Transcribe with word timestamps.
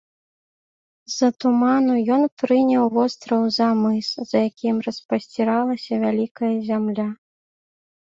З-за 1.15 1.29
туману 1.45 1.93
ён 2.15 2.23
прыняў 2.43 2.89
востраў 2.97 3.45
за 3.59 3.69
мыс, 3.85 4.07
за 4.33 4.37
якім 4.49 4.75
распасціралася 4.89 6.03
вялікая 6.09 6.55
зямля. 6.73 7.11